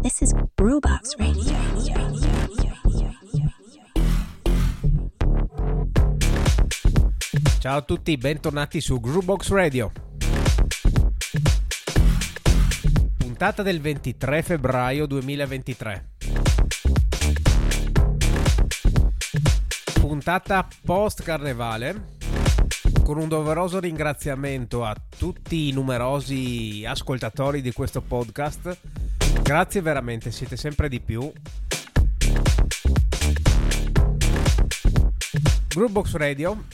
This 0.00 0.20
is 0.20 0.32
Brewbox 0.54 1.16
Radio. 1.16 1.56
Ciao 7.58 7.76
a 7.78 7.82
tutti, 7.82 8.16
bentornati 8.16 8.80
su 8.80 9.00
Groovebox 9.00 9.48
Radio. 9.50 9.90
Puntata 13.16 13.62
del 13.62 13.80
23 13.80 14.42
febbraio 14.42 15.06
2023. 15.06 16.08
Puntata 20.00 20.68
post 20.84 21.22
carnevale 21.24 22.16
con 23.02 23.18
un 23.18 23.26
doveroso 23.26 23.80
ringraziamento 23.80 24.84
a 24.84 24.94
tutti 25.18 25.68
i 25.68 25.72
numerosi 25.72 26.84
ascoltatori 26.86 27.60
di 27.60 27.72
questo 27.72 28.00
podcast. 28.00 28.78
Grazie 29.48 29.80
veramente, 29.80 30.30
siete 30.30 30.58
sempre 30.58 30.90
di 30.90 31.00
più. 31.00 31.32
Groovebox 35.68 36.16
Radio, 36.16 36.64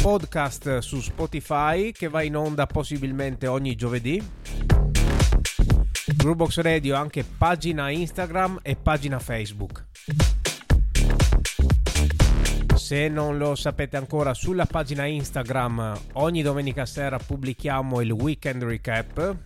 podcast 0.00 0.78
su 0.78 1.00
Spotify 1.00 1.90
che 1.90 2.06
va 2.06 2.22
in 2.22 2.36
onda 2.36 2.66
possibilmente 2.66 3.48
ogni 3.48 3.74
giovedì. 3.74 4.24
Groovebox 6.14 6.60
Radio 6.60 6.94
anche 6.94 7.24
pagina 7.24 7.90
Instagram 7.90 8.60
e 8.62 8.76
pagina 8.76 9.18
Facebook. 9.18 9.86
Se 12.76 13.08
non 13.08 13.36
lo 13.36 13.56
sapete 13.56 13.96
ancora, 13.96 14.32
sulla 14.32 14.66
pagina 14.66 15.06
Instagram 15.06 15.98
ogni 16.12 16.42
domenica 16.42 16.86
sera 16.86 17.18
pubblichiamo 17.18 18.00
il 18.00 18.12
weekend 18.12 18.62
recap, 18.62 19.36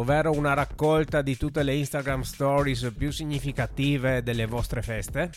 ovvero 0.00 0.32
una 0.32 0.54
raccolta 0.54 1.20
di 1.20 1.36
tutte 1.36 1.62
le 1.62 1.74
Instagram 1.74 2.22
stories 2.22 2.90
più 2.96 3.10
significative 3.12 4.22
delle 4.22 4.46
vostre 4.46 4.80
feste. 4.80 5.30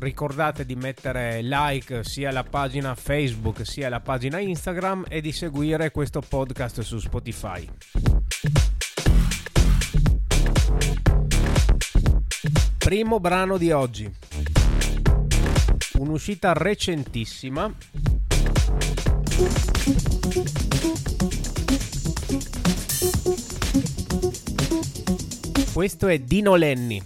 Ricordate 0.00 0.66
di 0.66 0.74
mettere 0.74 1.40
like 1.42 2.02
sia 2.02 2.30
alla 2.30 2.42
pagina 2.42 2.96
Facebook 2.96 3.64
sia 3.64 3.86
alla 3.86 4.00
pagina 4.00 4.40
Instagram 4.40 5.04
e 5.08 5.20
di 5.20 5.30
seguire 5.30 5.92
questo 5.92 6.20
podcast 6.20 6.80
su 6.80 6.98
Spotify. 6.98 7.68
Primo 12.76 13.20
brano 13.20 13.56
di 13.56 13.70
oggi. 13.70 14.12
Un'uscita 15.94 16.52
recentissima. 16.54 17.72
Questo 25.78 26.08
è 26.08 26.18
Dino 26.18 26.56
Lenny. 26.56 27.00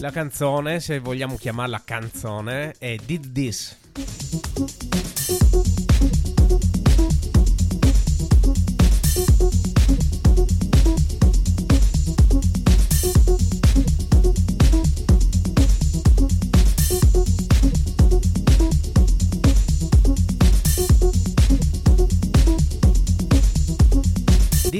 La 0.00 0.10
canzone, 0.10 0.78
se 0.78 0.98
vogliamo 0.98 1.36
chiamarla 1.36 1.80
canzone, 1.86 2.74
è 2.76 2.96
Did 3.02 3.32
This. 3.32 3.74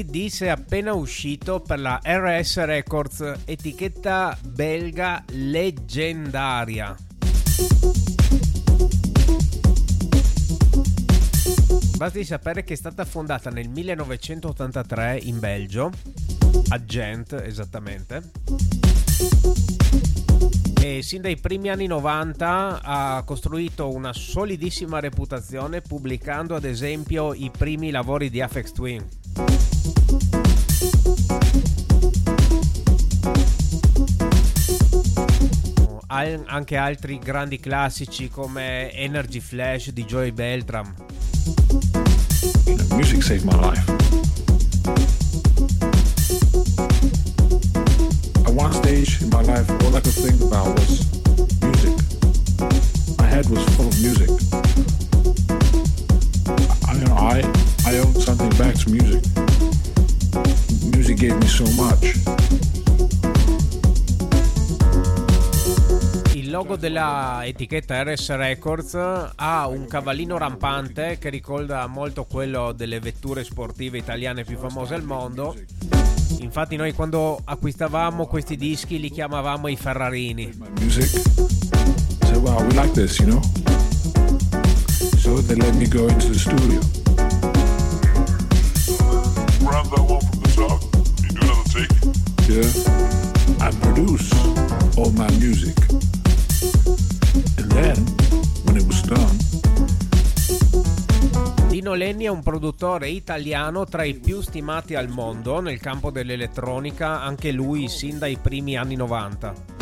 Dis 0.03 0.41
è 0.41 0.49
appena 0.49 0.93
uscito 0.93 1.61
per 1.61 1.79
la 1.79 2.01
RS 2.03 2.65
Records, 2.65 3.35
etichetta 3.45 4.37
belga 4.45 5.23
leggendaria. 5.31 6.97
Basti 11.97 12.25
sapere 12.25 12.65
che 12.65 12.73
è 12.73 12.77
stata 12.77 13.05
fondata 13.05 13.51
nel 13.51 13.69
1983 13.69 15.21
in 15.23 15.39
Belgio, 15.39 15.93
a 16.71 16.85
Gent 16.85 17.33
esattamente, 17.35 18.31
e 20.81 21.03
sin 21.03 21.23
dai 21.23 21.37
primi 21.37 21.69
anni 21.69 21.87
90 21.87 22.83
ha 22.83 23.23
costruito 23.25 23.95
una 23.95 24.13
solidissima 24.13 24.99
reputazione 24.99 25.83
pubblicando 25.83 26.57
ad 26.57 26.65
esempio 26.65 27.33
i 27.33 27.51
primi 27.57 27.91
lavori 27.91 28.29
di 28.29 28.41
Afex 28.41 28.73
Twin. 28.73 29.24
Anche 36.55 36.77
altri 36.77 37.19
grandi 37.19 37.59
classici 37.59 38.29
come 38.29 38.93
Energy 38.93 39.41
Flash 39.41 39.91
di 39.91 40.05
Joy 40.05 40.31
Beltram. 40.31 40.95
Music 42.91 43.23
saved 43.23 43.45
my 43.45 43.57
life. 43.57 43.85
At 48.45 48.53
one 48.55 48.73
stage 48.73 49.19
in 49.21 49.31
my 49.31 49.43
life, 49.43 49.69
all 49.85 49.97
I 49.97 50.01
could 50.01 50.15
think 50.15 50.41
about 50.43 50.79
was 50.79 51.07
music. 51.61 51.93
My 53.19 53.27
head 53.27 53.47
was 53.49 53.65
full 53.75 53.89
of 53.89 54.01
music. 54.01 54.74
I, 57.27 57.41
I, 57.87 57.99
owe 58.01 58.13
something 58.21 58.55
back 58.59 58.75
to 58.85 58.91
music. 58.91 59.25
Music 60.95 61.17
gave 61.17 61.39
me 61.39 61.47
so 61.47 61.65
much. 61.73 62.21
Il 66.35 66.51
logo 66.51 66.77
della 66.77 67.41
etichetta 67.45 68.03
RS 68.03 68.37
Records 68.37 68.95
ha 69.37 69.67
un 69.67 69.87
cavallino 69.87 70.37
rampante 70.37 71.17
che 71.19 71.31
ricorda 71.31 71.87
molto 71.87 72.27
quello 72.27 72.73
delle 72.73 73.01
vetture 73.01 73.43
sportive 73.43 73.97
italiane 73.97 74.45
più 74.45 74.59
famose 74.59 74.95
al 74.95 75.03
mondo. 75.03 75.57
Infatti 76.41 76.77
noi 76.77 76.93
quando 76.93 77.41
acquistavamo 77.43 78.27
questi 78.27 78.57
dischi 78.57 79.01
li 79.01 79.11
chiamavamo 79.11 79.69
i 79.69 79.77
Ferrarini. 79.77 80.53
So 82.27 82.39
wow, 82.41 82.63
we 82.67 82.75
like 82.75 82.93
this, 82.93 83.19
you 83.19 83.29
know. 83.31 83.41
So 85.17 85.41
they 85.41 85.57
let 85.57 85.75
me 85.77 85.89
go 85.89 86.07
into 86.07 86.29
the 86.29 86.39
studio. 86.39 86.94
Grab 89.95 90.07
that 90.07 90.13
one 90.13 90.21
from 90.21 90.41
the 90.41 90.51
top. 90.55 90.83
You 91.23 91.31
do 91.31 91.41
another 91.41 91.67
take. 91.71 91.95
Yeah. 92.49 93.67
And 93.67 93.75
produce 93.81 94.31
all 94.97 95.13
my 95.13 95.31
music. 95.39 95.77
And 97.59 97.71
then, 97.71 97.97
when 98.65 98.77
it 98.77 98.87
was 98.87 99.03
done, 99.03 99.39
Dino 101.69 101.95
Lenni 101.95 102.25
è 102.25 102.29
un 102.29 102.43
produttore 102.43 103.09
italiano 103.09 103.85
tra 103.85 104.05
i 104.05 104.15
più 104.15 104.41
stimati 104.41 104.95
al 104.95 105.09
mondo 105.09 105.61
nel 105.61 105.79
campo 105.79 106.11
dell'elettronica, 106.11 107.21
anche 107.23 107.53
lui 107.53 107.89
sin 107.89 108.19
dai 108.19 108.37
primi 108.41 108.77
anni 108.77 108.97
90. 108.97 109.75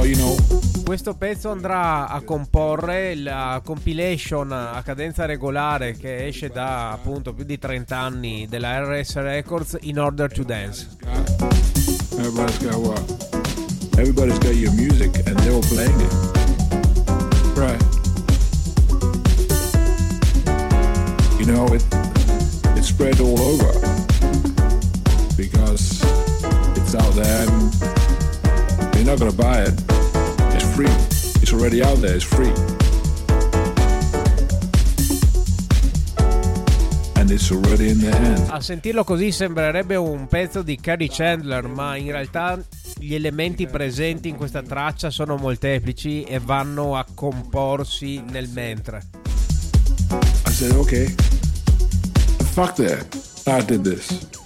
well, 0.00 0.06
you 0.06 0.16
know, 0.16 0.36
Questo 0.90 1.14
pezzo 1.14 1.50
andrà 1.50 2.08
a 2.08 2.20
comporre 2.22 3.14
la 3.14 3.62
compilation 3.64 4.50
a 4.50 4.82
cadenza 4.82 5.24
regolare 5.24 5.92
che 5.92 6.26
esce 6.26 6.48
da 6.48 6.90
appunto 6.90 7.32
più 7.32 7.44
di 7.44 7.60
30 7.60 7.96
anni 7.96 8.48
della 8.48 8.80
RS 8.80 9.14
Records 9.18 9.76
In 9.82 10.00
Order 10.00 10.32
to 10.32 10.42
Dance. 10.42 10.88
everybody's 12.18 12.58
got 12.58 12.74
what? 12.74 13.00
Everybody's 13.98 14.38
got 14.40 14.54
your 14.54 14.72
music, 14.72 15.16
and 15.28 15.38
they 15.38 15.50
were 15.50 15.64
playing 15.68 16.00
it. 16.00 16.12
Right. 17.54 17.80
You 21.38 21.46
know, 21.46 21.72
it 21.72 21.84
it 22.74 22.82
spread 22.82 23.20
all 23.20 23.38
over 23.38 23.70
because 25.36 26.02
it's 26.74 26.96
out 26.96 27.14
there, 27.14 27.46
and 27.46 27.72
you're 28.96 29.04
not 29.04 29.20
gonna 29.20 29.30
buy 29.30 29.62
it. 29.68 29.89
Free. 30.80 31.42
It's 31.42 31.52
already 31.52 31.82
out 31.82 32.00
there. 32.00 32.14
It's 32.14 32.24
free. 32.24 32.52
And 37.16 37.30
it's 37.30 37.50
already 37.50 37.90
in 37.90 37.98
their 37.98 38.14
hands. 38.14 38.48
A 38.48 38.60
sentirlo 38.60 39.04
così 39.04 39.30
sembrerebbe 39.30 39.96
un 39.96 40.26
pezzo 40.26 40.62
di 40.62 40.76
Carrie 40.76 41.10
Chandler, 41.10 41.66
ma 41.66 41.96
in 41.96 42.12
realtà 42.12 42.58
gli 42.98 43.14
elementi 43.14 43.66
presenti 43.66 44.28
in 44.28 44.36
questa 44.36 44.62
traccia 44.62 45.10
sono 45.10 45.36
molteplici 45.36 46.22
e 46.22 46.38
vanno 46.38 46.96
a 46.96 47.04
comporsi 47.14 48.22
nel 48.22 48.48
mentre. 48.48 49.02
I 50.46 50.50
said, 50.50 50.72
okay, 50.76 51.14
fuck 52.54 52.72
that. 52.76 53.06
I 53.46 53.62
did 53.62 53.82
this. 53.82 54.39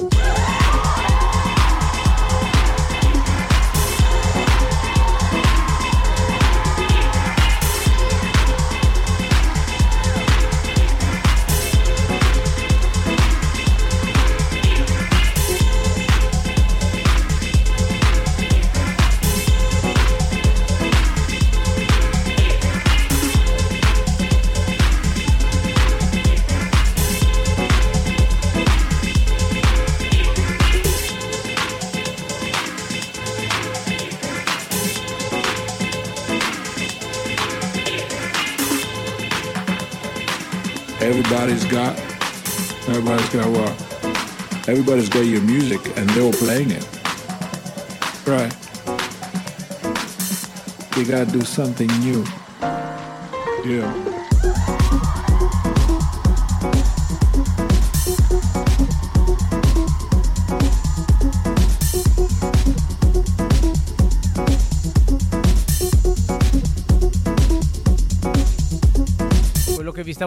Everybody's 44.74 45.08
got 45.08 45.20
your 45.20 45.40
music 45.42 45.80
and 45.96 46.10
they're 46.10 46.24
all 46.24 46.32
playing 46.32 46.72
it. 46.72 46.84
Right. 48.26 48.52
You 50.96 51.04
gotta 51.04 51.30
do 51.30 51.42
something 51.42 51.86
new. 52.00 52.24
Yeah. 53.64 54.13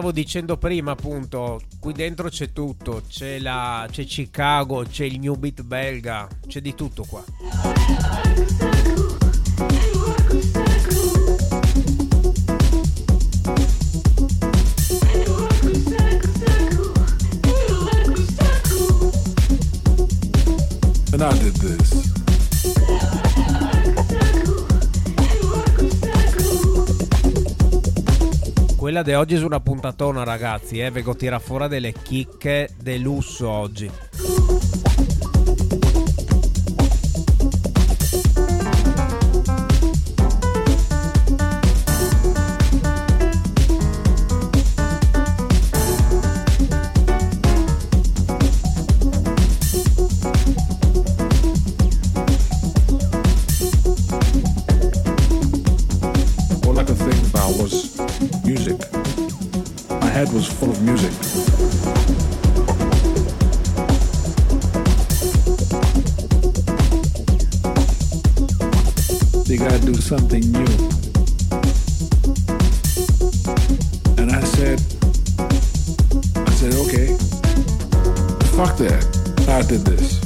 Stavo 0.08 0.12
dicendo 0.12 0.56
prima, 0.56 0.92
appunto, 0.92 1.60
qui 1.80 1.92
dentro 1.92 2.28
c'è 2.28 2.52
tutto, 2.52 3.02
c'è, 3.08 3.38
la, 3.38 3.86
c'è 3.90 4.04
Chicago, 4.04 4.84
c'è 4.84 5.04
il 5.04 5.18
New 5.18 5.34
Beat 5.34 5.62
belga, 5.62 6.28
c'è 6.46 6.60
di 6.60 6.74
tutto 6.74 7.04
qua. 7.06 7.24
And 21.10 21.22
I 21.22 21.38
did 21.38 21.54
this. 21.54 21.97
Quella 28.88 29.02
di 29.02 29.12
oggi 29.12 29.34
è 29.34 29.42
una 29.42 29.60
puntatona, 29.60 30.24
ragazzi, 30.24 30.80
eh, 30.80 30.90
vengo 30.90 31.10
a 31.10 31.14
tirare 31.14 31.42
fuori 31.42 31.68
delle 31.68 31.92
chicche 31.92 32.70
de 32.80 32.96
lusso 32.96 33.46
oggi. 33.46 33.90
Gotta 69.68 69.84
do 69.84 69.94
something 69.94 70.40
new. 70.50 70.64
And 74.16 74.30
I 74.30 74.40
said, 74.44 74.80
I 76.36 76.50
said, 76.52 76.72
okay, 76.84 77.08
fuck 78.56 78.78
that. 78.78 79.04
I 79.46 79.62
did 79.68 79.80
this. 79.80 80.17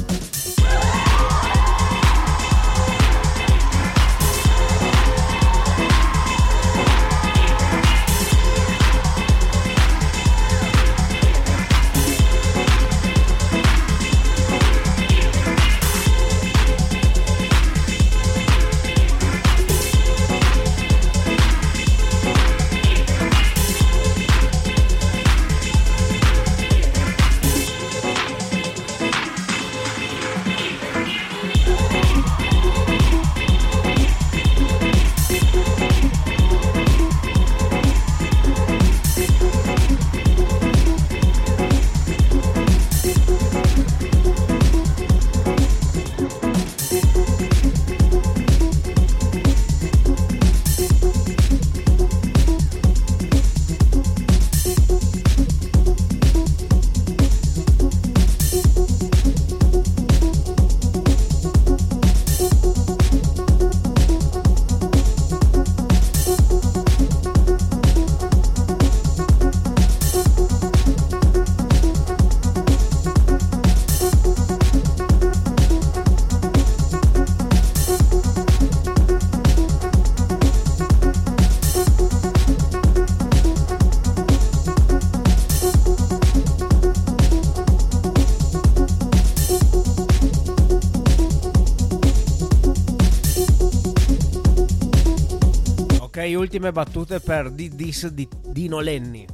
Ultime 96.53 96.71
battute 96.71 97.19
per 97.19 97.49
This 97.51 98.07
di 98.09 98.27
Dino 98.51 98.79
Lenny, 98.79 99.25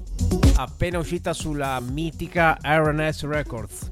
appena 0.55 0.99
uscita 0.99 1.33
sulla 1.33 1.77
mitica 1.81 2.57
RNS 2.61 3.25
Records. 3.25 3.88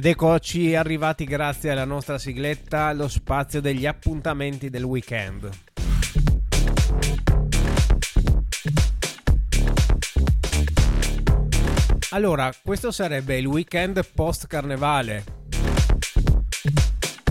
Ed 0.00 0.06
eccoci 0.06 0.74
arrivati 0.74 1.26
grazie 1.26 1.72
alla 1.72 1.84
nostra 1.84 2.16
sigletta 2.16 2.86
allo 2.86 3.06
spazio 3.06 3.60
degli 3.60 3.84
appuntamenti 3.84 4.70
del 4.70 4.82
weekend. 4.82 5.50
Allora, 12.12 12.50
questo 12.64 12.90
sarebbe 12.90 13.36
il 13.36 13.44
weekend 13.44 14.02
post 14.14 14.46
carnevale. 14.46 15.24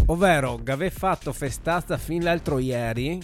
Ovvero, 0.06 0.62
avevo 0.68 0.96
fatto 0.96 1.34
festazza 1.34 1.98
fin 1.98 2.22
l'altro 2.22 2.60
ieri. 2.60 3.20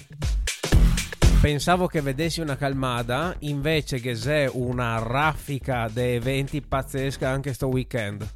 Pensavo 1.39 1.85
che 1.85 2.01
vedessi 2.01 2.41
una 2.41 2.57
calmada, 2.57 3.35
invece 3.41 3.99
che 3.99 4.13
c'è 4.13 4.49
una 4.51 4.97
raffica 4.97 5.87
di 5.87 6.01
eventi 6.01 6.63
pazzesca 6.63 7.29
anche 7.29 7.53
sto 7.53 7.67
weekend. 7.67 8.27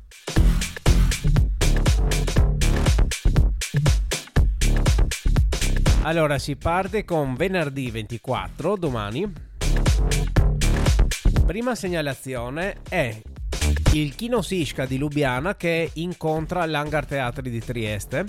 Allora 6.01 6.39
si 6.39 6.55
parte 6.55 7.03
con 7.03 7.35
venerdì 7.35 7.91
24, 7.91 8.77
domani. 8.77 9.31
Prima 11.45 11.75
segnalazione 11.75 12.77
è 12.87 13.21
il 13.93 14.15
Kino 14.15 14.41
Sisca 14.41 14.85
di 14.85 14.97
Lubiana 14.97 15.55
che 15.55 15.91
incontra 15.95 16.65
l'Hangar 16.65 17.05
Teatri 17.05 17.49
di 17.49 17.59
Trieste. 17.59 18.25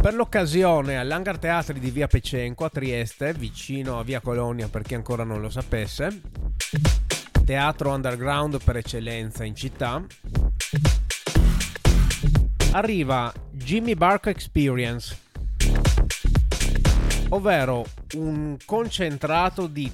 Per 0.00 0.14
l'occasione 0.14 0.98
all'Hangar 0.98 1.38
Teatri 1.38 1.78
di 1.78 1.90
Via 1.90 2.08
Pecenco 2.08 2.64
a 2.64 2.70
Trieste, 2.70 3.32
vicino 3.34 4.00
a 4.00 4.02
Via 4.02 4.20
Colonia 4.20 4.68
per 4.68 4.82
chi 4.82 4.94
ancora 4.94 5.22
non 5.22 5.40
lo 5.40 5.48
sapesse, 5.48 6.22
teatro 7.44 7.92
underground 7.92 8.62
per 8.64 8.78
eccellenza 8.78 9.44
in 9.44 9.54
città, 9.54 10.04
arriva 12.72 13.32
Jimmy 13.68 13.94
Bark 13.94 14.28
Experience, 14.28 15.14
ovvero 17.28 17.84
un 18.14 18.56
concentrato 18.64 19.66
di 19.66 19.92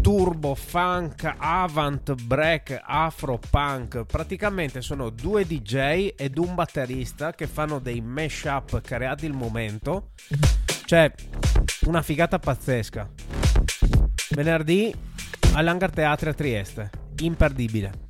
turbo 0.00 0.54
funk, 0.54 1.34
avant 1.36 2.14
break, 2.22 2.80
afro 2.84 3.40
punk. 3.50 4.04
Praticamente 4.04 4.80
sono 4.80 5.10
due 5.10 5.44
DJ 5.44 6.12
ed 6.14 6.38
un 6.38 6.54
batterista 6.54 7.32
che 7.32 7.48
fanno 7.48 7.80
dei 7.80 8.00
mashup 8.00 8.80
creati 8.80 9.26
il 9.26 9.32
momento. 9.32 10.10
Cioè, 10.84 11.12
una 11.86 12.02
figata 12.02 12.38
pazzesca. 12.38 13.10
Venerdì 14.36 14.94
all'Hangar 15.54 15.90
Teatri 15.90 16.28
a 16.28 16.32
Trieste. 16.32 16.90
Imperdibile. 17.16 18.04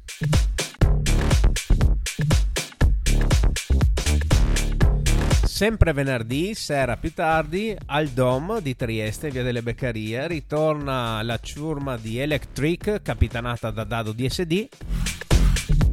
Sempre 5.57 5.95
venerdì, 5.95 6.55
sera 6.55 6.99
più 6.99 7.15
tardi, 7.15 7.75
al 7.87 8.09
Dom 8.09 8.61
di 8.61 8.77
Trieste, 8.77 9.31
via 9.31 9.43
delle 9.43 9.63
Beccarie, 9.63 10.29
ritorna 10.29 11.23
la 11.23 11.39
ciurma 11.41 11.97
di 11.97 12.19
Electric, 12.19 13.01
capitanata 13.01 13.71
da 13.71 13.85
Dado 13.85 14.13
DSD. 14.13 14.69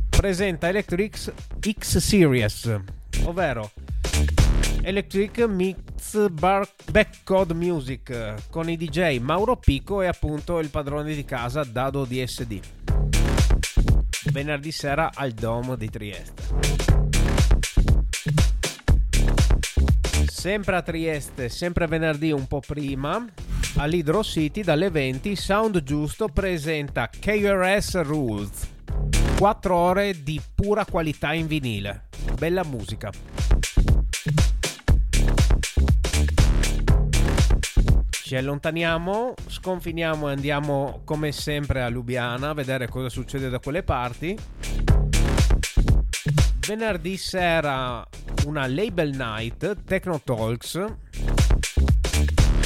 Presenta 0.09 0.67
Electric 0.67 1.31
X 1.61 1.97
Series, 1.99 2.77
ovvero 3.23 3.71
Electric 4.81 5.39
Mix 5.47 6.29
Bar 6.29 6.67
Backcode 6.91 7.53
Music 7.53 8.49
con 8.49 8.69
i 8.69 8.75
DJ 8.75 9.19
Mauro 9.19 9.55
Pico 9.55 10.01
e 10.01 10.07
appunto 10.07 10.59
il 10.59 10.67
padrone 10.67 11.15
di 11.15 11.23
casa 11.23 11.63
Dado 11.63 12.03
DSD. 12.03 12.59
Venerdì 14.29 14.73
sera 14.73 15.11
al 15.13 15.31
Dom 15.31 15.77
di 15.77 15.89
Trieste. 15.89 17.02
Sempre 20.43 20.75
a 20.75 20.81
Trieste, 20.81 21.47
sempre 21.47 21.87
venerdì 21.87 22.29
un 22.33 22.47
po' 22.47 22.59
prima, 22.59 23.25
all'Hydro 23.77 24.21
City 24.23 24.61
dalle 24.61 24.89
20 24.89 25.37
Sound 25.37 25.83
Giusto 25.83 26.27
presenta 26.27 27.07
KRS 27.07 28.01
Rules. 28.01 28.69
4 29.37 29.73
ore 29.73 30.21
di 30.21 30.41
pura 30.53 30.83
qualità 30.83 31.31
in 31.31 31.47
vinile. 31.47 32.07
Bella 32.37 32.65
musica. 32.65 33.09
Ci 38.09 38.35
allontaniamo, 38.35 39.35
sconfiniamo 39.47 40.27
e 40.27 40.31
andiamo 40.33 41.03
come 41.05 41.31
sempre 41.31 41.83
a 41.83 41.87
Lubiana 41.87 42.49
a 42.49 42.53
vedere 42.53 42.89
cosa 42.89 43.07
succede 43.07 43.47
da 43.47 43.59
quelle 43.59 43.83
parti. 43.83 44.37
Venerdì 46.67 47.15
sera 47.15 48.05
una 48.45 48.67
label 48.67 49.15
night 49.15 49.83
Techno 49.83 50.19
Talks 50.23 50.85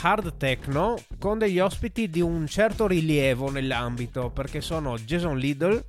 hard 0.01 0.37
techno 0.37 0.97
con 1.19 1.37
degli 1.37 1.59
ospiti 1.59 2.09
di 2.09 2.21
un 2.21 2.47
certo 2.47 2.87
rilievo 2.87 3.49
nell'ambito 3.49 4.29
perché 4.29 4.61
sono 4.61 4.97
Jason 4.97 5.37
Lidl, 5.37 5.83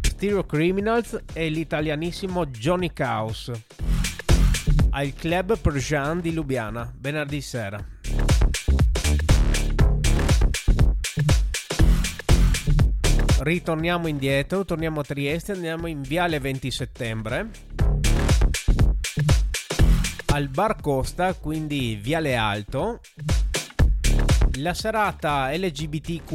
Stereo 0.00 0.44
Criminals 0.44 1.22
e 1.32 1.48
l'italianissimo 1.48 2.46
Johnny 2.46 2.92
Caos 2.92 3.50
al 4.90 5.12
club 5.14 5.58
Persian 5.58 6.20
di 6.20 6.32
Lubiana 6.32 6.92
venerdì 6.98 7.40
sera. 7.40 7.84
Ritorniamo 13.40 14.06
indietro, 14.06 14.64
torniamo 14.64 15.00
a 15.00 15.04
Trieste, 15.04 15.52
andiamo 15.52 15.88
in 15.88 16.00
Viale 16.00 16.38
20 16.38 16.70
settembre 16.70 17.50
al 20.34 20.48
Bar 20.48 20.80
Costa, 20.80 21.32
quindi 21.34 21.94
Viale 21.94 22.34
Alto, 22.34 22.98
la 24.54 24.74
serata 24.74 25.48
LGBTQ+IA 25.52 26.32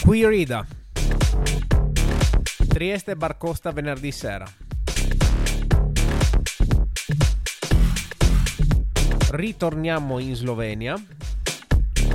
Queerida. 0.00 0.66
Trieste 2.66 3.14
Bar 3.14 3.36
Costa 3.38 3.70
venerdì 3.70 4.10
sera. 4.10 4.44
Ritorniamo 9.30 10.18
in 10.18 10.34
Slovenia. 10.34 11.00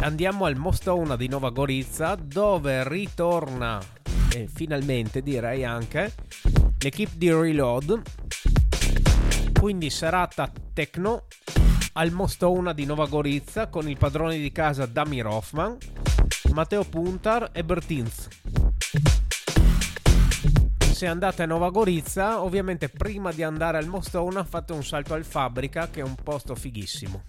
Andiamo 0.02 0.44
al 0.44 0.58
Mostona 0.58 1.16
di 1.16 1.30
Nova 1.30 1.52
Gorizia 1.52 2.16
dove 2.16 2.86
ritorna 2.86 3.82
e 4.34 4.50
finalmente 4.54 5.22
direi 5.22 5.64
anche 5.64 6.14
l'equipe 6.80 7.14
di 7.16 7.32
Reload 7.32 8.02
quindi 9.62 9.92
serata 9.92 10.52
techno 10.74 11.28
al 11.94 12.10
Mostona 12.10 12.74
di 12.74 12.84
Nova 12.84 13.06
Gorizia 13.06 13.68
con 13.68 13.88
il 13.88 13.96
padrone 13.96 14.40
di 14.40 14.52
casa 14.52 14.88
Damir 14.88 15.28
Hoffman, 15.28 15.78
Matteo 16.52 16.84
Puntar 16.84 17.52
e 17.54 17.64
Bertinz. 17.64 18.28
Se 20.80 21.06
andate 21.06 21.44
a 21.44 21.46
Nova 21.46 21.70
Gorizia, 21.70 22.42
ovviamente 22.42 22.90
prima 22.90 23.32
di 23.32 23.44
andare 23.44 23.78
al 23.78 23.86
Mostona 23.86 24.44
fate 24.44 24.74
un 24.74 24.84
salto 24.84 25.14
al 25.14 25.26
Fabbrica 25.26 25.92
che 25.92 26.00
è 26.00 26.04
un 26.04 26.16
posto 26.16 26.56
fighissimo. 26.56 27.22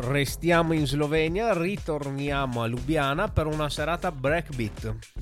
Restiamo 0.00 0.72
in 0.72 0.86
Slovenia, 0.86 1.52
ritorniamo 1.52 2.62
a 2.62 2.66
Lubiana 2.66 3.28
per 3.28 3.46
una 3.46 3.68
serata 3.68 4.10
breakbeat 4.10 5.21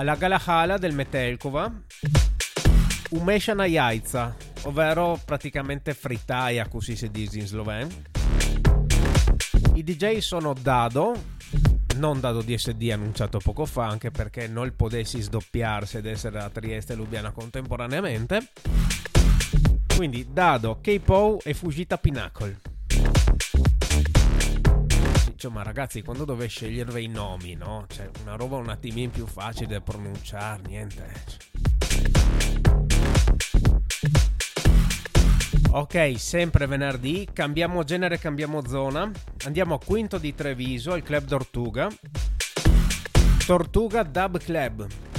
alla 0.00 0.14
Galahala 0.14 0.78
del 0.78 0.94
Metelkova 0.94 1.70
Umeshana 3.10 3.66
Jajca, 3.66 4.34
ovvero 4.62 5.20
praticamente 5.22 5.92
frittaia, 5.92 6.66
così 6.68 6.96
si 6.96 7.10
dice 7.10 7.38
in 7.38 7.46
sloven. 7.46 7.88
I 9.74 9.84
DJ 9.84 10.18
sono 10.18 10.54
Dado, 10.54 11.14
non 11.96 12.18
Dado 12.18 12.40
DSD 12.40 12.88
annunciato 12.90 13.40
poco 13.40 13.66
fa, 13.66 13.88
anche 13.88 14.10
perché 14.10 14.48
non 14.48 14.72
potessi 14.74 15.20
sdoppiarsi 15.20 15.98
ed 15.98 16.06
essere 16.06 16.38
a 16.38 16.48
Trieste 16.48 16.94
e 16.94 16.96
Lubiana 16.96 17.32
contemporaneamente. 17.32 18.52
Quindi 19.94 20.28
Dado, 20.32 20.78
K-Po 20.80 21.40
e 21.44 21.52
Fujita 21.52 21.98
Pinnacle. 21.98 22.69
Cioè, 25.40 25.50
ma 25.50 25.62
ragazzi, 25.62 26.02
quando 26.02 26.26
dove 26.26 26.48
scegliervi 26.48 27.04
i 27.04 27.08
nomi, 27.08 27.54
no? 27.54 27.86
Cioè, 27.88 28.10
una 28.20 28.36
roba 28.36 28.56
un 28.56 28.68
attimino 28.68 29.08
più 29.08 29.24
facile 29.24 29.68
da 29.68 29.80
pronunciare, 29.80 30.60
niente. 30.66 31.14
Ok, 35.70 36.14
sempre 36.18 36.66
venerdì, 36.66 37.26
cambiamo 37.32 37.84
genere, 37.84 38.18
cambiamo 38.18 38.66
zona. 38.66 39.10
Andiamo 39.46 39.76
a 39.76 39.78
Quinto 39.82 40.18
di 40.18 40.34
Treviso, 40.34 40.92
al 40.92 41.02
Club 41.02 41.24
Tortuga. 41.24 41.88
Tortuga 43.46 44.02
Dub 44.02 44.36
Club. 44.36 45.09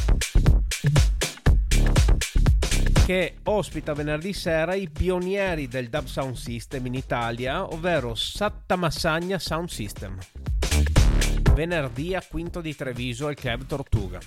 Che 3.11 3.39
ospita 3.43 3.93
venerdì 3.93 4.31
sera 4.31 4.73
i 4.73 4.89
pionieri 4.89 5.67
del 5.67 5.89
Dub 5.89 6.05
Sound 6.05 6.35
System 6.35 6.85
in 6.85 6.93
Italia, 6.93 7.65
ovvero 7.65 8.15
Sattamassagna 8.15 9.37
Sound 9.37 9.67
System. 9.67 10.17
Venerdì 11.53 12.15
a 12.15 12.23
Quinto 12.25 12.61
di 12.61 12.73
Treviso 12.73 13.27
al 13.27 13.35
Club 13.35 13.65
Tortuga. 13.65 14.17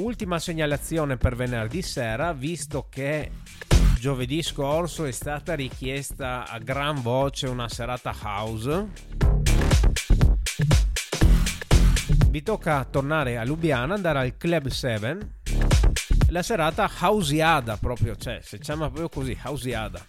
Ultima 0.00 0.38
segnalazione 0.38 1.16
per 1.16 1.34
venerdì 1.34 1.82
sera, 1.82 2.32
visto 2.32 2.86
che 2.88 3.32
giovedì 3.98 4.40
scorso 4.40 5.04
è 5.04 5.10
stata 5.10 5.54
richiesta 5.54 6.48
a 6.48 6.60
gran 6.60 7.02
voce 7.02 7.48
una 7.48 7.68
serata 7.68 8.14
house. 8.22 9.25
Vi 12.28 12.42
tocca 12.42 12.84
tornare 12.84 13.38
a 13.38 13.44
Lubiana, 13.44 13.94
andare 13.94 14.18
al 14.18 14.36
Club 14.36 14.68
7. 14.68 15.18
La 16.28 16.42
serata 16.42 16.90
houseada 17.00 17.76
proprio, 17.76 18.16
cioè 18.16 18.40
si 18.42 18.58
chiama 18.58 18.90
proprio 18.90 19.08
così, 19.08 19.38
houseada. 19.42 20.04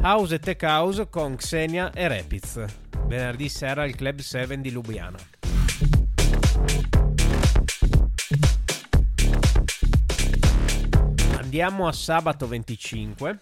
House 0.00 0.34
e 0.34 0.38
Tech 0.38 0.62
House 0.62 1.08
con 1.08 1.36
Xenia 1.36 1.92
e 1.92 2.08
Repiz. 2.08 2.64
Venerdì 3.06 3.48
sera 3.48 3.82
al 3.82 3.94
Club 3.94 4.20
7 4.20 4.60
di 4.60 4.70
Lubiana. 4.70 5.18
Andiamo 11.36 11.88
a 11.88 11.92
sabato 11.92 12.46
25. 12.46 13.38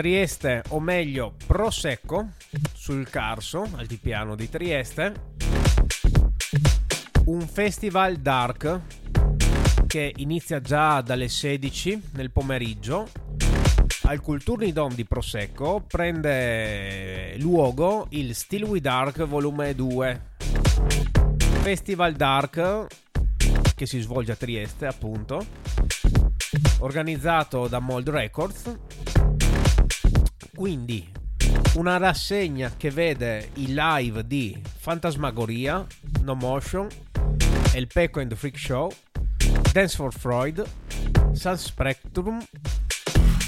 Trieste, 0.00 0.62
o 0.68 0.80
meglio 0.80 1.34
Prosecco, 1.46 2.30
sul 2.72 3.10
Carso, 3.10 3.68
altipiano 3.76 4.34
di 4.34 4.48
Trieste. 4.48 5.12
Un 7.26 7.46
festival 7.46 8.16
dark 8.16 8.80
che 9.86 10.10
inizia 10.16 10.62
già 10.62 11.02
dalle 11.02 11.28
16 11.28 12.00
nel 12.12 12.30
pomeriggio. 12.30 13.10
Al 14.04 14.22
Culturni 14.22 14.72
Dom 14.72 14.94
di 14.94 15.04
Prosecco 15.04 15.84
prende 15.86 17.34
luogo 17.36 18.06
il 18.12 18.34
Still 18.34 18.62
We 18.62 18.80
Dark 18.80 19.22
volume 19.24 19.74
2. 19.74 20.20
Festival 21.60 22.14
Dark 22.14 22.86
che 23.74 23.86
si 23.86 24.00
svolge 24.00 24.32
a 24.32 24.36
Trieste, 24.36 24.86
appunto, 24.86 25.44
organizzato 26.78 27.68
da 27.68 27.80
Mold 27.80 28.08
Records. 28.08 28.78
Quindi 30.60 31.10
una 31.76 31.96
rassegna 31.96 32.70
che 32.76 32.90
vede 32.90 33.48
i 33.54 33.68
live 33.68 34.26
di 34.26 34.60
Fantasmagoria, 34.76 35.86
No 36.20 36.34
Motion, 36.34 36.86
El 37.72 37.86
Peco 37.86 38.20
and 38.20 38.28
the 38.28 38.36
Freak 38.36 38.58
Show, 38.58 38.92
Dance 39.72 39.96
for 39.96 40.12
Freud, 40.12 40.62
Sun 41.32 41.56
Spectrum, 41.56 42.44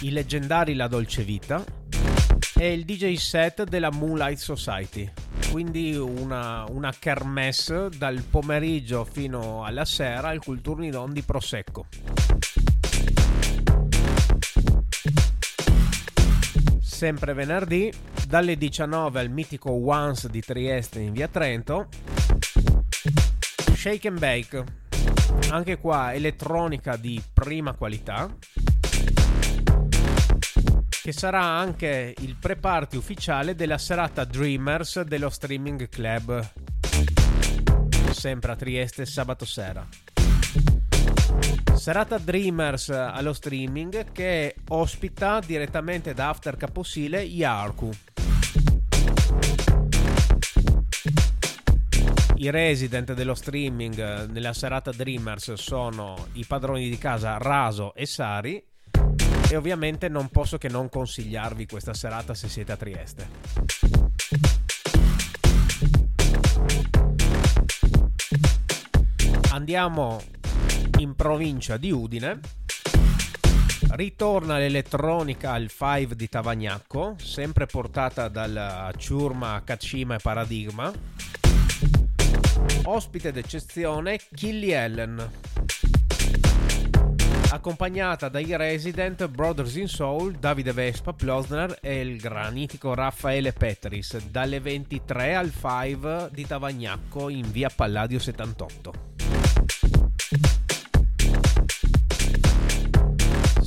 i 0.00 0.10
leggendari 0.10 0.72
La 0.72 0.88
Dolce 0.88 1.22
Vita 1.22 1.62
e 2.54 2.72
il 2.72 2.86
DJ 2.86 3.12
set 3.16 3.64
della 3.64 3.90
Moonlight 3.90 4.38
Society. 4.38 5.12
Quindi 5.50 5.94
una, 5.94 6.64
una 6.70 6.94
kermesse 6.98 7.90
dal 7.94 8.22
pomeriggio 8.22 9.04
fino 9.04 9.66
alla 9.66 9.84
sera 9.84 10.28
al 10.28 10.42
Culturnidon 10.42 11.12
di 11.12 11.20
Prosecco. 11.20 11.88
Sempre 17.02 17.32
venerdì, 17.32 17.92
dalle 18.28 18.56
19 18.56 19.18
al 19.18 19.28
mitico 19.28 19.72
Once 19.72 20.28
di 20.28 20.40
Trieste 20.40 21.00
in 21.00 21.12
via 21.12 21.26
Trento. 21.26 21.88
Shake 23.74 24.06
and 24.06 24.20
Bake, 24.20 24.64
anche 25.50 25.78
qua 25.78 26.14
elettronica 26.14 26.94
di 26.94 27.20
prima 27.32 27.72
qualità 27.72 28.32
che 31.02 31.10
sarà 31.10 31.42
anche 31.42 32.14
il 32.20 32.36
pre-party 32.36 32.96
ufficiale 32.96 33.56
della 33.56 33.78
serata 33.78 34.22
Dreamers 34.22 35.00
dello 35.00 35.28
Streaming 35.28 35.88
Club, 35.88 36.52
sempre 38.12 38.52
a 38.52 38.54
Trieste 38.54 39.06
sabato 39.06 39.44
sera. 39.44 40.11
Serata 41.82 42.16
Dreamers 42.18 42.90
allo 42.90 43.32
streaming 43.32 44.12
che 44.12 44.54
ospita 44.68 45.40
direttamente 45.40 46.14
da 46.14 46.28
After 46.28 46.56
Caposile 46.56 47.22
Yarku. 47.22 47.90
I 52.36 52.50
resident 52.50 53.14
dello 53.14 53.34
streaming 53.34 54.26
nella 54.26 54.52
serata 54.52 54.92
Dreamers 54.92 55.54
sono 55.54 56.28
i 56.34 56.44
padroni 56.44 56.88
di 56.88 56.98
casa 56.98 57.36
Raso 57.38 57.94
e 57.96 58.06
Sari 58.06 58.64
e 59.50 59.56
ovviamente 59.56 60.08
non 60.08 60.28
posso 60.28 60.58
che 60.58 60.68
non 60.68 60.88
consigliarvi 60.88 61.66
questa 61.66 61.94
serata 61.94 62.32
se 62.32 62.48
siete 62.48 62.70
a 62.70 62.76
Trieste. 62.76 63.26
Andiamo 69.50 70.20
in 71.02 71.14
provincia 71.14 71.76
di 71.76 71.90
Udine. 71.90 72.40
Ritorna 73.90 74.56
l'elettronica 74.56 75.52
al 75.52 75.68
5 75.68 76.16
di 76.16 76.28
Tavagnacco, 76.28 77.16
sempre 77.18 77.66
portata 77.66 78.28
dalla 78.28 78.90
ciurma 78.96 79.60
Kachima 79.64 80.14
e 80.14 80.18
Paradigma. 80.18 80.90
Ospite 82.84 83.32
d'eccezione 83.32 84.18
Killy 84.32 84.70
Ellen 84.70 85.30
accompagnata 87.52 88.30
dai 88.30 88.56
resident 88.56 89.28
Brothers 89.28 89.74
in 89.74 89.86
Soul, 89.86 90.36
Davide 90.38 90.72
Vespa, 90.72 91.12
Plosner 91.12 91.78
e 91.82 92.00
il 92.00 92.18
granitico 92.18 92.94
Raffaele 92.94 93.52
Petris, 93.52 94.16
dalle 94.30 94.58
23 94.58 95.34
al 95.34 95.52
5 95.52 96.30
di 96.32 96.46
Tavagnacco 96.46 97.28
in 97.28 97.50
via 97.50 97.68
Palladio 97.68 98.18
78. 98.18 99.11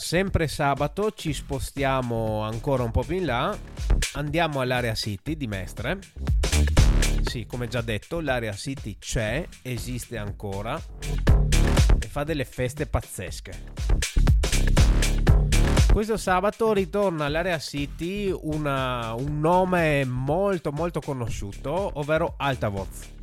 Sempre 0.06 0.48
sabato 0.48 1.13
ci 1.13 1.34
spostiamo 1.34 2.44
ancora 2.44 2.84
un 2.84 2.91
po' 2.91 3.02
più 3.02 3.15
in 3.15 3.26
là, 3.26 3.58
andiamo 4.13 4.62
all'area 4.62 4.94
City 4.94 5.36
di 5.36 5.48
Mestre. 5.48 5.98
Sì, 7.24 7.48
come 7.48 7.68
già 7.68 7.82
detto, 7.82 8.20
l'area 8.20 8.54
City 8.54 8.98
c'è, 9.00 9.44
esiste 9.63 10.20
ancora 10.20 10.80
e 12.00 12.08
fa 12.08 12.24
delle 12.24 12.46
feste 12.46 12.86
pazzesche. 12.86 13.74
Questo 15.91 16.18
sabato 16.18 16.72
ritorna 16.72 17.26
all'Area 17.26 17.58
City 17.58 18.30
una, 18.30 19.15
un 19.15 19.39
nome 19.39 20.06
molto 20.06 20.72
molto 20.72 21.00
conosciuto, 21.00 21.89
ovvero 21.96 22.36
Altavoz. 22.38 23.14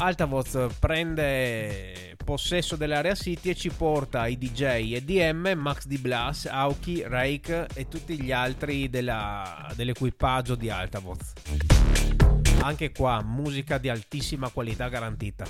Altavoz 0.00 0.68
prende 0.78 2.14
possesso 2.24 2.76
dell'Area 2.76 3.16
City 3.16 3.50
e 3.50 3.54
ci 3.56 3.70
porta 3.70 4.28
i 4.28 4.38
DJ 4.38 4.94
EDM, 4.94 5.54
Max 5.56 5.86
Di 5.86 5.98
Blas, 5.98 6.46
Aoki, 6.46 7.02
Rake 7.04 7.66
e 7.74 7.88
tutti 7.88 8.20
gli 8.20 8.30
altri 8.30 8.88
della, 8.88 9.72
dell'equipaggio 9.74 10.54
di 10.54 10.70
Altavoz. 10.70 11.32
Anche 12.60 12.92
qua 12.92 13.22
musica 13.22 13.78
di 13.78 13.88
altissima 13.88 14.50
qualità 14.50 14.88
garantita. 14.88 15.46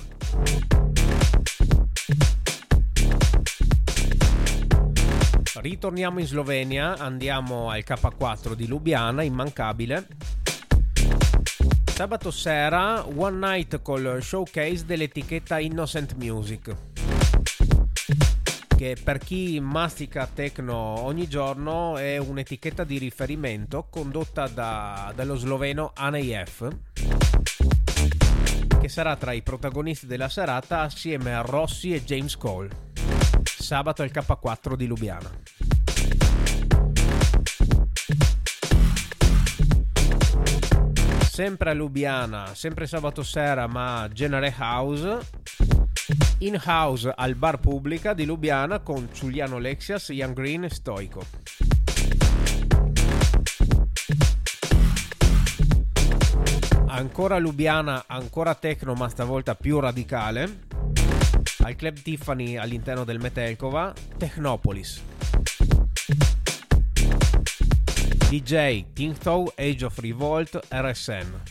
Ritorniamo 5.61 6.19
in 6.19 6.25
Slovenia, 6.25 6.97
andiamo 6.97 7.69
al 7.69 7.83
K4 7.85 8.53
di 8.53 8.65
Lubiana, 8.67 9.21
immancabile. 9.21 10.07
Sabato 11.99 12.31
sera, 12.31 13.03
one 13.13 13.45
night 13.45 13.81
col 13.81 14.19
showcase 14.21 14.85
dell'etichetta 14.85 15.59
Innocent 15.59 16.13
Music. 16.13 16.73
Che 18.69 18.97
per 19.03 19.17
chi 19.17 19.59
mastica 19.59 20.25
techno 20.25 20.77
ogni 20.77 21.27
giorno 21.27 21.97
è 21.97 22.15
un'etichetta 22.15 22.85
di 22.85 22.99
riferimento 22.99 23.87
condotta 23.89 24.47
da, 24.47 25.11
dallo 25.13 25.35
sloveno 25.35 25.91
Anejef 25.93 26.69
che 28.79 28.87
sarà 28.87 29.17
tra 29.17 29.33
i 29.33 29.41
protagonisti 29.41 30.07
della 30.07 30.29
serata 30.29 30.79
assieme 30.79 31.35
a 31.35 31.41
Rossi 31.41 31.93
e 31.93 32.01
James 32.05 32.37
Cole 32.37 32.69
sabato 33.43 34.03
al 34.03 34.11
K4 34.13 34.75
di 34.75 34.87
Lubiana. 34.87 35.29
Sempre 41.39 41.69
a 41.69 41.73
Lubiana, 41.73 42.53
sempre 42.53 42.85
sabato 42.85 43.23
sera, 43.23 43.65
ma 43.65 44.09
Genere 44.11 44.53
House. 44.57 45.19
In 46.39 46.59
house 46.61 47.13
al 47.15 47.35
bar 47.35 47.61
pubblica 47.61 48.13
di 48.13 48.25
Lubiana 48.25 48.79
con 48.79 49.07
Giuliano 49.13 49.57
Lexias, 49.57 50.09
Ian 50.09 50.33
Green 50.33 50.65
e 50.65 50.69
Stoico. 50.69 51.23
Ancora 56.87 57.37
Lubiana, 57.37 58.03
ancora 58.05 58.53
techno, 58.55 58.93
ma 58.95 59.07
stavolta 59.07 59.55
più 59.55 59.79
radicale 59.79 60.65
al 61.63 61.75
Club 61.77 62.01
Tiffany 62.01 62.57
all'interno 62.57 63.05
del 63.05 63.19
Metelkova, 63.19 63.93
Technopolis. 64.17 65.08
DJ 68.29 68.85
Tinktow, 68.93 69.51
Age 69.57 69.85
of 69.85 69.97
Revolt, 69.97 70.59
RSN. 70.69 71.41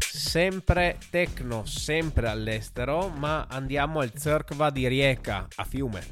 Sempre 0.00 0.98
techno, 1.10 1.64
sempre 1.64 2.28
all'estero, 2.28 3.10
ma 3.10 3.46
andiamo 3.48 4.00
al 4.00 4.10
Zerkva 4.16 4.70
di 4.70 4.88
Rijeka, 4.88 5.46
a 5.54 5.62
Fiume. 5.62 6.02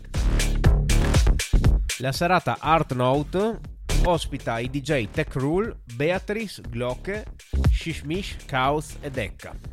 La 1.99 2.13
serata 2.13 2.59
Art 2.61 2.93
Note 2.93 3.59
ospita 4.05 4.61
i 4.61 4.71
DJ 4.71 5.09
Tech 5.11 5.35
Rule, 5.35 5.81
Beatrice, 5.97 6.63
Glocke, 6.69 7.25
Shishmish, 7.73 8.37
Chaos 8.47 8.99
e 9.01 9.11
Decca. 9.11 9.72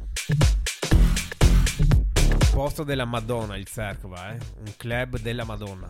Posto 2.60 2.84
della 2.84 3.06
Madonna 3.06 3.56
il 3.56 3.66
Cercova, 3.66 4.34
eh? 4.34 4.38
un 4.58 4.74
club 4.76 5.18
della 5.20 5.46
Madonna. 5.46 5.88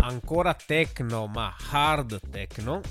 Ancora 0.00 0.54
techno, 0.54 1.26
ma 1.26 1.56
hard 1.72 2.20
techno. 2.30 2.82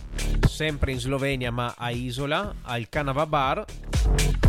sempre 0.46 0.92
in 0.92 1.00
Slovenia 1.00 1.54
ma 1.54 1.74
a 1.78 1.90
Isola, 1.92 2.54
al 2.64 2.90
Canava 2.90 3.26
Bar, 3.26 3.64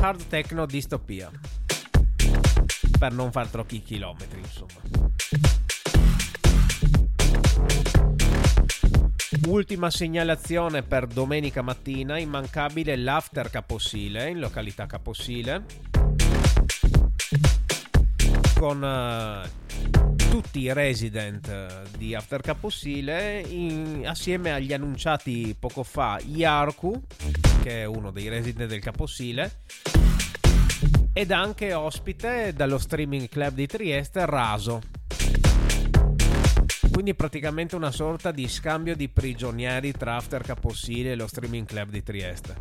Hard 0.01 0.27
Techno 0.27 0.67
Distopia. 0.67 1.31
Per 2.99 3.13
non 3.13 3.31
far 3.31 3.47
troppi 3.47 3.81
chilometri, 3.81 4.41
insomma. 4.41 5.02
Ultima 9.47 9.91
segnalazione 9.91 10.83
per 10.83 11.07
domenica 11.07 11.63
mattina, 11.63 12.17
immancabile 12.17 12.97
l'after 12.97 13.51
Caposile 13.51 14.31
in 14.31 14.39
località 14.39 14.87
Caposile. 14.87 15.65
Con 18.55 18.83
uh, 18.83 19.63
tutti 20.33 20.61
i 20.61 20.73
resident 20.73 21.49
eh, 21.49 21.67
di 21.99 22.15
After 22.15 22.41
Caposile 22.41 23.41
in, 23.41 24.05
assieme 24.07 24.53
agli 24.53 24.73
annunciati 24.73 25.55
poco 25.59 25.83
fa 25.83 26.19
Yarku 26.25 27.03
che 27.63 27.83
è 27.83 27.85
uno 27.85 28.11
dei 28.11 28.29
resident 28.29 28.71
del 28.71 28.81
Caposile 28.81 29.59
ed 31.13 31.33
anche 31.33 31.75
ospite 31.75 32.55
dallo 32.55 32.79
streaming 32.79 33.29
club 33.29 33.55
di 33.55 33.67
Trieste 33.67 34.25
Raso 34.25 34.81
quindi 36.93 37.15
praticamente 37.15 37.75
una 37.75 37.91
sorta 37.91 38.31
di 38.31 38.47
scambio 38.47 38.95
di 38.95 39.09
prigionieri 39.09 39.93
tra 39.93 40.17
After 40.17 40.43
Caposile 40.43 41.13
e 41.13 41.17
lo 41.17 41.27
streaming 41.27 41.67
club 41.67 41.89
di 41.89 42.03
Trieste 42.03 42.55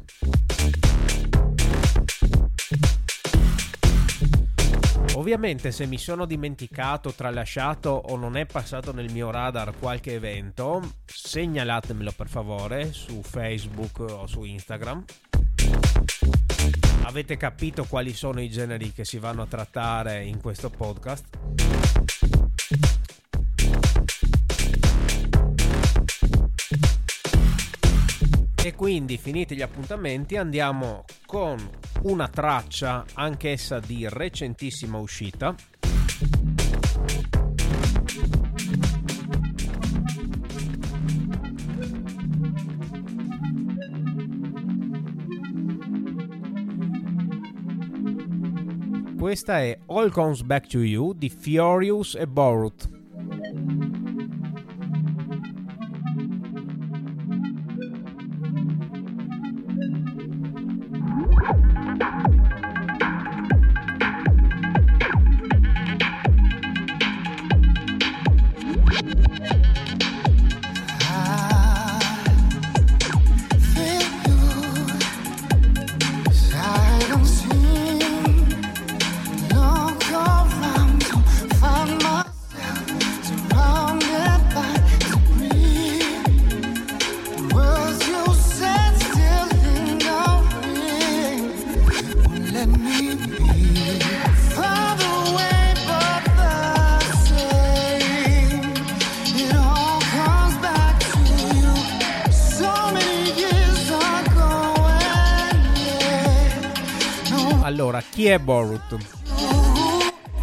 Ovviamente 5.15 5.72
se 5.72 5.86
mi 5.86 5.98
sono 5.98 6.26
dimenticato, 6.26 7.12
tralasciato 7.12 7.89
o 7.89 8.15
non 8.15 8.38
è 8.38 8.46
passato 8.46 8.94
nel 8.94 9.12
mio 9.12 9.30
radar 9.30 9.78
qualche 9.78 10.13
evento, 10.13 10.82
segnalatemelo 11.06 12.13
per 12.13 12.28
favore 12.28 12.94
su 12.94 13.22
Facebook 13.22 14.00
o 14.00 14.26
su 14.26 14.44
Instagram. 14.44 15.04
Avete 17.04 17.36
capito 17.36 17.86
quali 17.86 18.13
sono 18.13 18.41
i 18.41 18.50
generi 18.50 18.94
che 18.94 19.04
si 19.04 19.20
vanno 19.20 19.41
a 19.41 19.48
trattare 19.48 20.24
in 20.24 20.39
questo 20.39 20.70
podcast? 20.70 22.20
E 28.63 28.76
quindi 28.76 29.17
finiti 29.17 29.56
gli 29.56 29.63
appuntamenti 29.63 30.38
andiamo 30.38 31.04
con 31.26 31.58
una 32.04 32.28
traccia 32.28 33.06
anch'essa 33.15 33.80
di 33.80 34.08
recentissima 34.08 35.00
uscita. 35.00 35.56
Questa 49.17 49.60
è 49.60 49.78
All 49.88 50.12
Comes 50.12 50.43
Back 50.43 50.67
to 50.67 50.84
You 50.84 51.13
di 51.13 51.30
Furious 51.30 52.13
e 52.15 52.28
Borut. 52.28 52.89
È 108.32 108.39
Borut? 108.39 108.96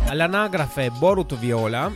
All'anagrafe 0.09 0.91
Borut 0.91 1.39
Viola, 1.39 1.91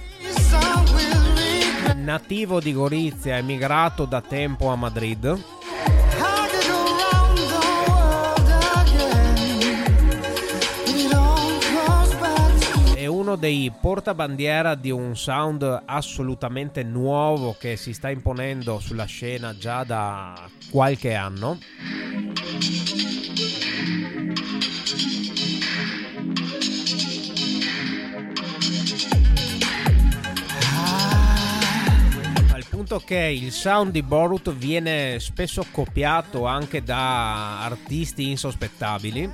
nativo 1.97 2.61
di 2.61 2.73
Gorizia, 2.73 3.37
emigrato 3.37 4.07
da 4.07 4.23
tempo 4.23 4.69
a 4.69 4.77
Madrid. 4.77 5.39
È 12.95 13.05
uno 13.07 13.37
dei 13.37 13.71
portabandiera 13.79 14.75
di 14.75 14.91
un 14.91 15.15
sound 15.15 15.83
assolutamente 15.85 16.83
nuovo 16.83 17.55
che 17.59 17.77
si 17.77 17.93
sta 17.93 18.09
imponendo 18.09 18.79
sulla 18.79 19.05
scena 19.05 19.55
già 19.55 19.85
da 19.85 20.49
qualche 20.71 21.15
anno. 21.15 21.59
Punto 32.83 33.03
che 33.07 33.17
il 33.17 33.53
sound 33.53 33.93
di 33.93 34.03
Borut 34.03 34.53
viene 34.53 35.21
spesso 35.21 35.65
copiato 35.71 36.47
anche 36.47 36.83
da 36.83 37.63
artisti 37.63 38.29
insospettabili. 38.29 39.31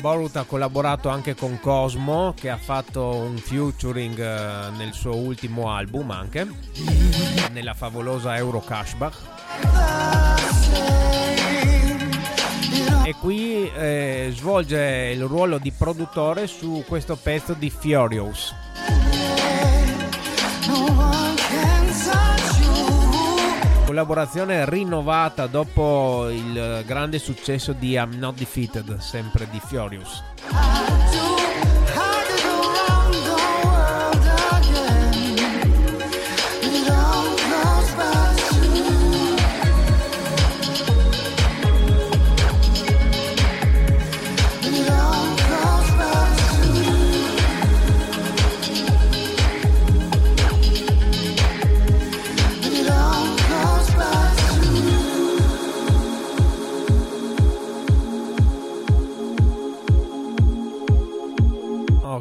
Borut 0.00 0.34
ha 0.34 0.42
collaborato 0.42 1.08
anche 1.08 1.36
con 1.36 1.60
Cosmo 1.60 2.34
che 2.34 2.50
ha 2.50 2.58
fatto 2.58 3.14
un 3.14 3.36
featuring 3.36 4.18
eh, 4.18 4.70
nel 4.76 4.92
suo 4.94 5.14
ultimo 5.14 5.70
album 5.70 6.10
anche 6.10 6.44
nella 7.52 7.74
favolosa 7.74 8.36
Euro 8.36 8.60
Cashback 8.60 10.47
e 13.08 13.14
qui 13.14 13.66
eh, 13.72 14.30
svolge 14.34 15.12
il 15.14 15.22
ruolo 15.22 15.56
di 15.56 15.72
produttore 15.72 16.46
su 16.46 16.84
questo 16.86 17.16
pezzo 17.16 17.54
di 17.54 17.70
Furious. 17.70 18.54
Collaborazione 23.86 24.68
rinnovata 24.68 25.46
dopo 25.46 26.28
il 26.28 26.82
grande 26.84 27.18
successo 27.18 27.72
di 27.72 27.92
I'm 27.92 28.18
Not 28.18 28.36
Defeated, 28.36 28.98
sempre 28.98 29.48
di 29.50 29.58
Furious. 29.58 30.22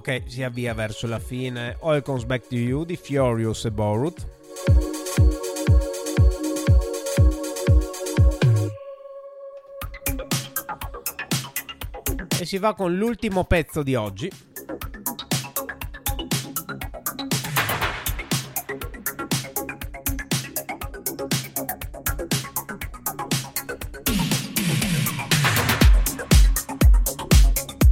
Ok, 0.10 0.24
si 0.28 0.42
avvia 0.42 0.74
verso 0.74 1.06
la 1.06 1.20
fine. 1.20 1.76
All 1.82 2.02
Comes 2.02 2.24
Back 2.24 2.48
to 2.48 2.56
You 2.56 2.86
di 2.86 2.96
Furious 2.96 3.66
e 3.66 3.72
Borut. 3.72 4.26
E 12.40 12.46
si 12.46 12.58
va 12.58 12.74
con 12.74 12.96
l'ultimo 12.96 13.44
pezzo 13.44 13.84
di 13.84 13.96
oggi. 13.96 14.32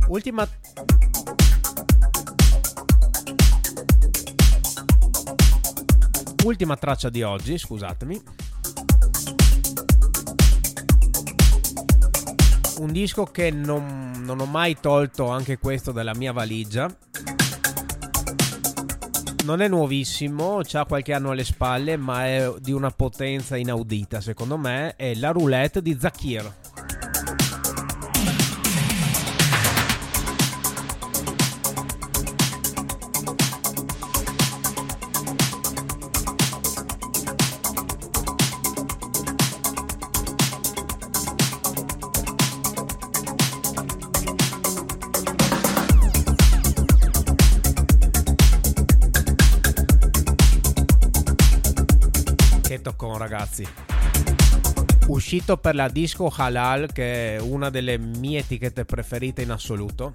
Ultima 0.07 0.47
ultima 6.45 6.75
traccia 6.75 7.09
di 7.09 7.23
oggi, 7.23 7.57
scusatemi. 7.57 8.21
Un 12.77 12.91
disco 12.91 13.23
che 13.23 13.49
non, 13.49 14.21
non 14.23 14.39
ho 14.39 14.45
mai 14.45 14.77
tolto 14.79 15.29
anche 15.29 15.57
questo 15.57 15.91
dalla 15.91 16.13
mia 16.13 16.31
valigia. 16.31 16.93
Non 19.45 19.61
è 19.61 19.67
nuovissimo, 19.67 20.59
ha 20.59 20.85
qualche 20.85 21.13
anno 21.13 21.31
alle 21.31 21.43
spalle, 21.43 21.97
ma 21.97 22.25
è 22.25 22.53
di 22.59 22.71
una 22.71 22.89
potenza 22.91 23.57
inaudita, 23.57 24.21
secondo 24.21 24.57
me. 24.57 24.95
È 24.95 25.13
la 25.15 25.31
roulette 25.31 25.81
di 25.81 25.97
Zakir. 25.99 26.64
Uscito 55.07 55.57
per 55.57 55.75
la 55.75 55.87
disco 55.87 56.33
Halal, 56.35 56.91
che 56.91 57.35
è 57.35 57.39
una 57.39 57.69
delle 57.69 57.99
mie 57.99 58.39
etichette 58.39 58.85
preferite 58.85 59.43
in 59.43 59.51
assoluto. 59.51 60.11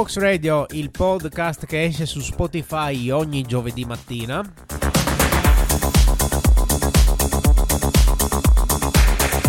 Groovebox 0.00 0.18
Radio, 0.18 0.64
il 0.70 0.90
podcast 0.90 1.66
che 1.66 1.84
esce 1.84 2.06
su 2.06 2.20
Spotify 2.20 3.10
ogni 3.10 3.42
giovedì 3.42 3.84
mattina. 3.84 4.42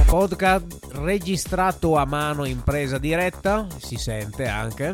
Podcast 0.07 0.89
registrato 0.95 1.95
a 1.95 2.05
mano 2.05 2.43
in 2.43 2.61
presa 2.63 2.97
diretta, 2.97 3.65
si 3.77 3.95
sente 3.95 4.45
anche. 4.45 4.93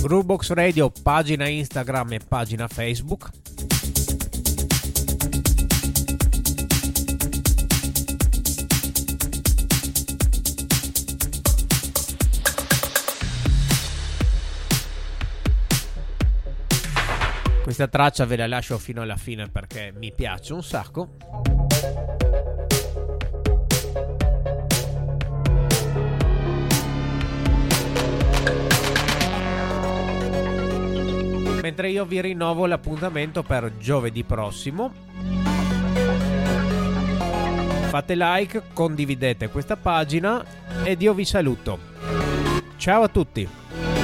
Groovebox 0.00 0.52
Radio, 0.52 0.90
pagina 1.02 1.46
Instagram 1.46 2.12
e 2.12 2.20
pagina 2.26 2.66
Facebook. 2.66 3.28
Questa 17.76 17.94
traccia 17.94 18.24
ve 18.24 18.36
la 18.36 18.46
lascio 18.46 18.78
fino 18.78 19.02
alla 19.02 19.18
fine 19.18 19.50
perché 19.50 19.92
mi 19.94 20.10
piace 20.10 20.54
un 20.54 20.62
sacco. 20.62 21.16
Mentre 31.60 31.90
io 31.90 32.06
vi 32.06 32.18
rinnovo 32.22 32.64
l'appuntamento 32.64 33.42
per 33.42 33.76
giovedì 33.76 34.24
prossimo. 34.24 34.94
Fate 37.88 38.14
like, 38.16 38.62
condividete 38.72 39.50
questa 39.50 39.76
pagina 39.76 40.42
ed 40.82 41.02
io 41.02 41.12
vi 41.12 41.26
saluto. 41.26 41.78
Ciao 42.78 43.02
a 43.02 43.08
tutti! 43.08 43.95